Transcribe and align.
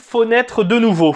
faut 0.00 0.24
naître 0.24 0.64
de 0.64 0.78
nouveau. 0.78 1.14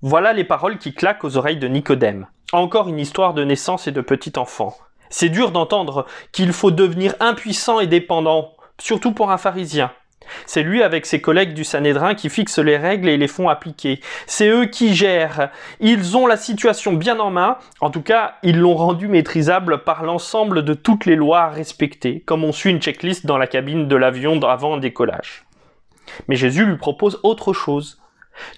Voilà 0.00 0.32
les 0.32 0.44
paroles 0.44 0.78
qui 0.78 0.94
claquent 0.94 1.24
aux 1.24 1.36
oreilles 1.36 1.58
de 1.58 1.68
Nicodème. 1.68 2.26
Encore 2.52 2.88
une 2.88 2.98
histoire 2.98 3.34
de 3.34 3.44
naissance 3.44 3.86
et 3.86 3.92
de 3.92 4.00
petit 4.00 4.32
enfant. 4.38 4.76
C'est 5.10 5.28
dur 5.28 5.50
d'entendre 5.50 6.06
qu'il 6.32 6.52
faut 6.52 6.70
devenir 6.70 7.14
impuissant 7.20 7.80
et 7.80 7.86
dépendant, 7.86 8.54
surtout 8.78 9.12
pour 9.12 9.30
un 9.30 9.36
pharisien. 9.36 9.90
C'est 10.46 10.62
lui 10.62 10.82
avec 10.82 11.06
ses 11.06 11.20
collègues 11.20 11.54
du 11.54 11.64
Sanhédrin 11.64 12.14
qui 12.14 12.28
fixent 12.28 12.58
les 12.58 12.76
règles 12.76 13.08
et 13.08 13.16
les 13.16 13.28
font 13.28 13.48
appliquer. 13.48 14.00
C'est 14.26 14.48
eux 14.48 14.66
qui 14.66 14.94
gèrent. 14.94 15.50
Ils 15.80 16.16
ont 16.16 16.26
la 16.26 16.36
situation 16.36 16.92
bien 16.92 17.18
en 17.18 17.30
main. 17.30 17.56
En 17.80 17.90
tout 17.90 18.02
cas, 18.02 18.34
ils 18.42 18.58
l'ont 18.58 18.76
rendue 18.76 19.08
maîtrisable 19.08 19.84
par 19.84 20.04
l'ensemble 20.04 20.64
de 20.64 20.74
toutes 20.74 21.06
les 21.06 21.16
lois 21.16 21.40
à 21.40 21.48
respecter, 21.48 22.20
comme 22.20 22.44
on 22.44 22.52
suit 22.52 22.70
une 22.70 22.80
checklist 22.80 23.26
dans 23.26 23.38
la 23.38 23.46
cabine 23.46 23.88
de 23.88 23.96
l'avion 23.96 24.40
avant 24.42 24.74
un 24.74 24.78
décollage. 24.78 25.47
Mais 26.28 26.36
Jésus 26.36 26.64
lui 26.64 26.76
propose 26.76 27.20
autre 27.22 27.52
chose. 27.52 28.00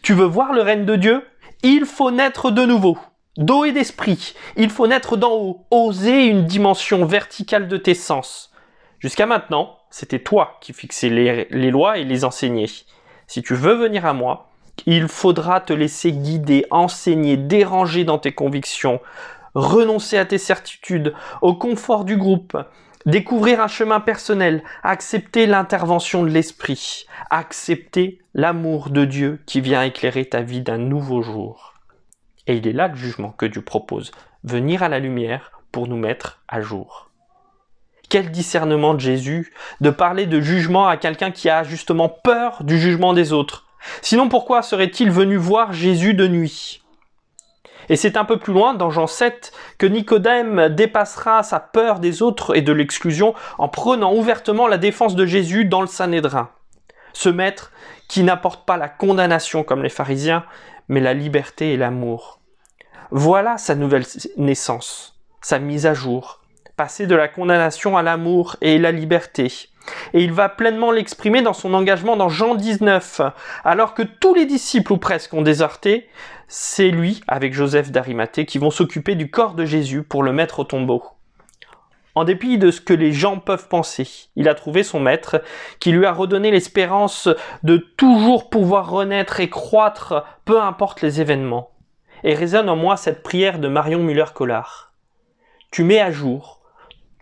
Tu 0.03 0.13
veux 0.13 0.27
voir 0.27 0.53
le 0.53 0.63
règne 0.63 0.85
de 0.85 0.97
Dieu? 0.97 1.23
Il 1.63 1.85
faut 1.85 2.11
naître 2.11 2.51
de 2.51 2.65
nouveau. 2.65 2.99
D'eau 3.37 3.65
et 3.65 3.73
d'esprit. 3.73 4.35
Il 4.57 4.71
faut 4.71 4.87
naître 4.87 5.17
d'en 5.17 5.33
haut. 5.33 5.67
Oser 5.71 6.27
une 6.27 6.45
dimension 6.45 7.05
verticale 7.05 7.69
de 7.69 7.77
tes 7.77 7.95
sens. 7.95 8.53
Jusqu'à 8.99 9.27
maintenant, 9.27 9.79
c'était 9.91 10.19
toi 10.19 10.59
qui 10.61 10.73
fixais 10.73 11.09
les, 11.09 11.47
les, 11.51 11.71
lois 11.71 11.99
et 11.99 12.05
les 12.05 12.25
enseignais. 12.25 12.67
Si 13.27 13.43
tu 13.43 13.55
veux 13.55 13.75
venir 13.75 14.05
à 14.05 14.13
moi, 14.13 14.51
il 14.87 15.09
faudra 15.09 15.61
te 15.61 15.73
laisser 15.73 16.13
guider, 16.13 16.67
enseigner, 16.71 17.37
déranger 17.37 18.05
dans 18.05 18.19
tes 18.19 18.33
convictions, 18.33 19.01
renoncer 19.55 20.19
à 20.19 20.25
tes 20.25 20.39
certitudes, 20.39 21.15
au 21.43 21.55
confort 21.55 22.05
du 22.05 22.17
groupe, 22.17 22.57
découvrir 23.07 23.61
un 23.61 23.69
chemin 23.69 24.01
personnel, 24.01 24.63
accepter 24.83 25.47
l'intervention 25.47 26.23
de 26.23 26.29
l'esprit, 26.29 27.07
accepter 27.31 28.21
l'amour 28.35 28.91
de 28.91 29.05
Dieu 29.05 29.41
qui 29.47 29.61
vient 29.61 29.83
éclairer 29.83 30.25
ta 30.25 30.43
vie 30.43 30.61
d'un 30.61 30.79
nouveau 30.79 31.23
jour. 31.23 31.75
Et 32.47 32.57
il 32.57 32.67
est 32.67 32.73
là 32.73 32.89
le 32.89 32.97
jugement 32.97 33.31
que 33.31 33.47
Dieu 33.47 33.63
propose, 33.63 34.13
venir 34.45 34.83
à 34.83 34.89
la 34.89 34.99
lumière 34.99 35.53
pour 35.73 35.87
nous 35.87 35.97
mettre 35.97 36.41
à 36.49 36.61
jour. 36.61 37.11
Quel 38.09 38.31
discernement 38.33 38.95
de 38.95 39.01
Jésus 39.01 39.53
de 39.81 39.91
parler 39.91 40.27
de 40.27 40.41
jugement 40.41 40.89
à 40.89 40.97
quelqu'un 40.97 41.31
qui 41.31 41.49
a 41.49 41.63
justement 41.63 42.09
peur 42.09 42.65
du 42.65 42.79
jugement 42.79 43.13
des 43.13 43.33
autres. 43.33 43.67
Sinon 44.03 44.29
pourquoi 44.29 44.63
serait-il 44.63 45.11
venu 45.11 45.37
voir 45.37 45.73
Jésus 45.73 46.15
de 46.15 46.27
nuit? 46.27 46.83
Et 47.91 47.97
c'est 47.97 48.17
un 48.17 48.25
peu 48.25 48.39
plus 48.39 48.55
loin, 48.55 48.73
dans 48.73 48.91
Jean 48.91 49.09
7, 49.09 49.53
que 49.77 49.85
Nicodème 49.85 50.69
dépassera 50.69 51.43
sa 51.43 51.59
peur 51.59 51.99
des 51.99 52.23
autres 52.23 52.57
et 52.57 52.63
de 52.63 52.73
l'exclusion 52.73 53.35
en 53.59 53.69
prenant 53.69 54.15
ouvertement 54.15 54.69
la 54.69 54.79
défense 54.79 55.17
de 55.17 55.27
Jésus 55.27 55.65
dans 55.65 55.81
le 55.81 55.89
Sanhédrin. 55.89 56.51
Ce 57.13 57.29
maître 57.29 57.73
qui 58.07 58.23
n'apporte 58.23 58.65
pas 58.65 58.77
la 58.77 58.89
condamnation 58.89 59.65
comme 59.65 59.83
les 59.83 59.89
pharisiens, 59.89 60.45
mais 60.89 61.01
la 61.01 61.15
liberté 61.15 61.73
et 61.73 61.77
l'amour. 61.77 62.39
Voilà 63.11 63.59
sa 63.59 63.75
nouvelle 63.75 64.07
naissance, 64.37 65.21
sa 65.41 65.59
mise 65.59 65.85
à 65.85 65.93
jour, 65.93 66.41
passer 66.77 67.09
de 67.09 67.17
la 67.17 67.27
condamnation 67.27 67.97
à 67.97 68.03
l'amour 68.03 68.55
et 68.61 68.79
la 68.79 68.93
liberté. 68.93 69.70
Et 70.15 70.23
il 70.23 70.33
va 70.33 70.49
pleinement 70.49 70.91
l'exprimer 70.91 71.43
dans 71.43 71.53
son 71.53 71.75
engagement 71.75 72.17
dans 72.17 72.29
Jean 72.29 72.55
19. 72.55 73.21
Alors 73.65 73.95
que 73.95 74.03
tous 74.03 74.35
les 74.35 74.47
disciples 74.47 74.93
ou 74.93 74.99
presque 74.99 75.35
ont 75.35 75.43
déserté, 75.43 76.09
c'est 76.49 76.91
lui, 76.91 77.21
avec 77.29 77.55
Joseph 77.55 77.91
d'Arimathée, 77.91 78.47
qui 78.47 78.59
vont 78.59 78.71
s'occuper 78.71 79.15
du 79.15 79.31
corps 79.31 79.55
de 79.55 79.65
Jésus 79.65 80.03
pour 80.03 80.23
le 80.23 80.33
mettre 80.33 80.61
au 80.61 80.65
tombeau. 80.65 81.03
En 82.17 82.25
dépit 82.25 82.59
de 82.59 82.71
ce 82.71 82.81
que 82.81 82.93
les 82.93 83.13
gens 83.13 83.39
peuvent 83.39 83.69
penser, 83.69 84.09
il 84.35 84.49
a 84.49 84.55
trouvé 84.55 84.83
son 84.83 84.99
maître 84.99 85.43
qui 85.79 85.93
lui 85.93 86.07
a 86.07 86.13
redonné 86.13 86.51
l'espérance 86.51 87.29
de 87.63 87.77
toujours 87.77 88.51
pouvoir 88.51 88.91
renaître 88.91 89.39
et 89.39 89.49
croître, 89.49 90.25
peu 90.45 90.61
importe 90.61 91.03
les 91.03 91.21
événements. 91.21 91.71
Et 92.25 92.35
résonne 92.35 92.69
en 92.69 92.77
moi 92.77 92.97
cette 92.97 93.23
prière 93.23 93.61
de 93.61 93.69
Marion 93.69 94.01
Muller-Collard. 94.01 94.93
Tu 95.71 95.85
mets 95.85 96.01
à 96.01 96.11
jour, 96.11 96.60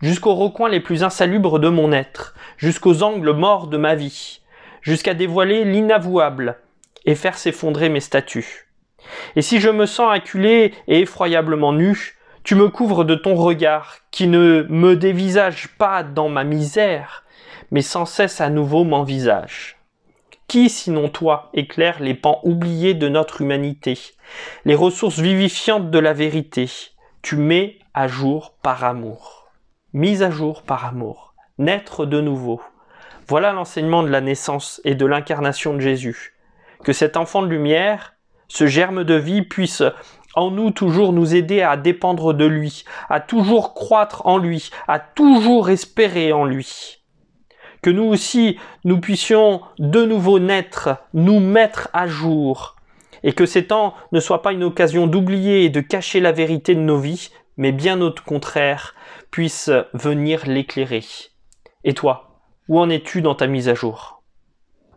jusqu'aux 0.01 0.35
recoins 0.35 0.69
les 0.69 0.79
plus 0.79 1.03
insalubres 1.03 1.59
de 1.59 1.69
mon 1.69 1.91
être, 1.91 2.33
jusqu'aux 2.57 3.03
angles 3.03 3.33
morts 3.33 3.67
de 3.67 3.77
ma 3.77 3.95
vie, 3.95 4.41
jusqu'à 4.81 5.13
dévoiler 5.13 5.65
l'inavouable 5.65 6.57
et 7.05 7.15
faire 7.15 7.37
s'effondrer 7.37 7.89
mes 7.89 7.99
statues. 7.99 8.67
Et 9.35 9.41
si 9.41 9.59
je 9.59 9.69
me 9.69 9.85
sens 9.85 10.11
acculé 10.11 10.73
et 10.87 10.99
effroyablement 11.01 11.73
nu, 11.73 12.15
tu 12.43 12.55
me 12.55 12.69
couvres 12.69 13.03
de 13.03 13.15
ton 13.15 13.35
regard, 13.35 13.97
qui 14.11 14.27
ne 14.27 14.65
me 14.69 14.95
dévisage 14.95 15.69
pas 15.77 16.03
dans 16.03 16.29
ma 16.29 16.43
misère, 16.43 17.23
mais 17.71 17.81
sans 17.81 18.05
cesse 18.05 18.41
à 18.41 18.49
nouveau 18.49 18.83
m'envisage. 18.83 19.77
Qui, 20.47 20.69
sinon 20.69 21.09
toi, 21.09 21.49
éclaire 21.53 21.99
les 21.99 22.15
pans 22.15 22.39
oubliés 22.43 22.95
de 22.95 23.07
notre 23.07 23.41
humanité, 23.41 23.99
les 24.65 24.73
ressources 24.73 25.19
vivifiantes 25.19 25.91
de 25.91 25.99
la 25.99 26.13
vérité, 26.13 26.67
tu 27.21 27.35
mets 27.35 27.77
à 27.93 28.07
jour 28.07 28.55
par 28.63 28.83
amour 28.83 29.48
mise 29.93 30.23
à 30.23 30.29
jour 30.29 30.63
par 30.63 30.85
amour, 30.85 31.33
naître 31.57 32.05
de 32.05 32.21
nouveau. 32.21 32.61
Voilà 33.27 33.53
l'enseignement 33.53 34.03
de 34.03 34.09
la 34.09 34.21
naissance 34.21 34.81
et 34.85 34.95
de 34.95 35.05
l'incarnation 35.05 35.73
de 35.73 35.79
Jésus. 35.79 36.35
Que 36.83 36.93
cet 36.93 37.17
enfant 37.17 37.41
de 37.41 37.47
lumière, 37.47 38.15
ce 38.47 38.67
germe 38.67 39.03
de 39.03 39.15
vie 39.15 39.41
puisse 39.41 39.83
en 40.35 40.51
nous 40.51 40.71
toujours 40.71 41.13
nous 41.13 41.35
aider 41.35 41.61
à 41.61 41.77
dépendre 41.77 42.33
de 42.33 42.45
lui, 42.45 42.85
à 43.09 43.19
toujours 43.19 43.73
croître 43.73 44.25
en 44.25 44.37
lui, 44.37 44.69
à 44.87 44.99
toujours 44.99 45.69
espérer 45.69 46.31
en 46.33 46.45
lui. 46.45 47.03
Que 47.81 47.89
nous 47.89 48.03
aussi, 48.03 48.59
nous 48.83 48.99
puissions 48.99 49.61
de 49.79 50.03
nouveau 50.03 50.39
naître, 50.39 50.97
nous 51.13 51.39
mettre 51.39 51.89
à 51.93 52.07
jour, 52.07 52.75
et 53.23 53.33
que 53.33 53.45
ces 53.45 53.65
temps 53.65 53.93
ne 54.11 54.19
soient 54.19 54.41
pas 54.41 54.53
une 54.53 54.63
occasion 54.63 55.07
d'oublier 55.07 55.65
et 55.65 55.69
de 55.69 55.81
cacher 55.81 56.19
la 56.19 56.31
vérité 56.31 56.75
de 56.75 56.81
nos 56.81 56.97
vies, 56.97 57.29
mais 57.59 57.73
bien 57.73 57.99
au 57.99 58.09
contraire, 58.25 58.95
puisse 59.31 59.69
venir 59.93 60.47
l'éclairer. 60.47 61.03
Et 61.83 61.93
toi, 61.93 62.39
où 62.69 62.79
en 62.79 62.89
es-tu 62.89 63.21
dans 63.21 63.35
ta 63.35 63.47
mise 63.47 63.67
à 63.67 63.75
jour? 63.75 64.18